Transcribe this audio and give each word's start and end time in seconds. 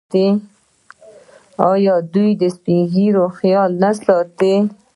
آیا 1.71 1.95
دوی 2.13 2.29
د 2.41 2.43
سپین 2.55 2.81
ږیرو 2.93 3.25
خیال 3.39 3.69
نه 3.81 3.91
ساتي؟ 4.03 4.53